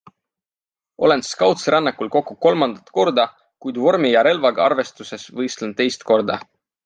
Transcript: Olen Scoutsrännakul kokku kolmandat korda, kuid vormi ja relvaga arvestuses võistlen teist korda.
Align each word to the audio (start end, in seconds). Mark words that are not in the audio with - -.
Olen 1.07 1.21
Scoutsrännakul 1.27 2.09
kokku 2.15 2.37
kolmandat 2.45 2.89
korda, 2.99 3.27
kuid 3.67 3.79
vormi 3.85 4.13
ja 4.15 4.25
relvaga 4.29 4.67
arvestuses 4.71 5.27
võistlen 5.43 5.77
teist 5.83 6.09
korda. 6.13 6.39